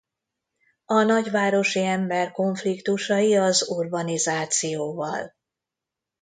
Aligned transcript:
A 0.85 1.01
nagyvárosi 1.01 1.83
ember 1.85 2.31
konfliktusai 2.31 3.35
az 3.35 3.69
urbanizációval. 3.69 5.35